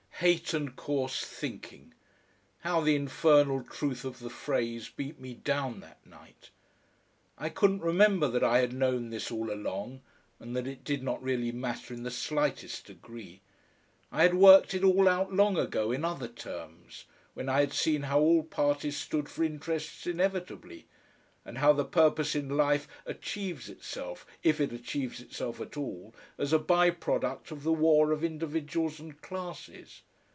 Hate 0.21 0.53
and 0.53 0.75
coarse 0.75 1.25
thinking; 1.25 1.95
how 2.59 2.81
the 2.81 2.95
infernal 2.95 3.63
truth 3.63 4.05
of 4.05 4.19
the 4.19 4.29
phrase 4.29 4.87
beat 4.87 5.19
me 5.19 5.33
down 5.33 5.79
that 5.79 5.97
night! 6.05 6.51
I 7.39 7.49
couldn't 7.49 7.81
remember 7.81 8.27
that 8.27 8.43
I 8.43 8.59
had 8.59 8.71
known 8.71 9.09
this 9.09 9.31
all 9.31 9.51
along, 9.51 10.01
and 10.39 10.55
that 10.55 10.67
it 10.67 10.83
did 10.83 11.01
not 11.01 11.23
really 11.23 11.51
matter 11.51 11.91
in 11.95 12.03
the 12.03 12.11
slightest 12.11 12.85
degree. 12.85 13.41
I 14.11 14.21
had 14.21 14.35
worked 14.35 14.75
it 14.75 14.83
all 14.83 15.09
out 15.09 15.33
long 15.33 15.57
ago 15.57 15.91
in 15.91 16.05
other 16.05 16.27
terms, 16.27 17.05
when 17.33 17.49
I 17.49 17.61
had 17.61 17.73
seen 17.73 18.03
how 18.03 18.19
all 18.19 18.43
parties 18.43 18.97
stood 18.97 19.27
for 19.27 19.43
interests 19.43 20.05
inevitably, 20.05 20.85
and 21.43 21.57
how 21.57 21.73
the 21.73 21.83
purpose 21.83 22.35
in 22.35 22.47
life 22.47 22.87
achieves 23.07 23.69
itself, 23.69 24.27
if 24.43 24.61
it 24.61 24.71
achieves 24.71 25.19
itself 25.19 25.59
at 25.59 25.75
all, 25.77 26.13
as 26.37 26.53
a 26.53 26.59
bye 26.59 26.91
product 26.91 27.49
of 27.49 27.63
the 27.63 27.73
war 27.73 28.11
of 28.11 28.23
individuals 28.23 28.99
and 28.99 29.19
classes. 29.23 30.03